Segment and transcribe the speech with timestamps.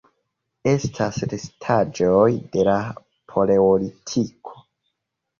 [0.69, 2.23] Estas restaĵoj
[2.55, 2.77] de la
[3.33, 4.57] Paleolitiko.